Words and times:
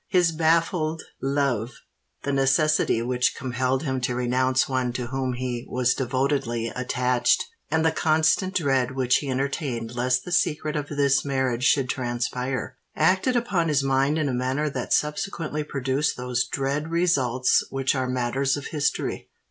"His 0.07 0.31
baffled 0.31 1.03
love—the 1.21 2.31
necessity 2.33 3.03
which 3.03 3.35
compelled 3.35 3.83
him 3.83 4.01
to 4.01 4.15
renounce 4.15 4.67
one 4.67 4.93
to 4.93 5.05
whom 5.05 5.33
he 5.33 5.63
was 5.69 5.93
devotedly 5.93 6.69
attached—and 6.69 7.85
the 7.85 7.91
constant 7.91 8.55
dread 8.55 8.95
which 8.95 9.17
he 9.17 9.29
entertained 9.29 9.93
lest 9.95 10.25
the 10.25 10.31
secret 10.31 10.75
of 10.75 10.87
this 10.89 11.23
marriage 11.23 11.65
should 11.65 11.87
transpire, 11.87 12.79
acted 12.95 13.35
upon 13.35 13.67
his 13.67 13.83
mind 13.83 14.17
in 14.17 14.27
a 14.27 14.33
manner 14.33 14.71
that 14.71 14.91
subsequently 14.91 15.63
produced 15.63 16.17
those 16.17 16.45
dread 16.47 16.89
results 16.89 17.63
which 17.69 17.93
are 17.93 18.09
matters 18.09 18.57
of 18.57 18.65
history." 18.71 19.29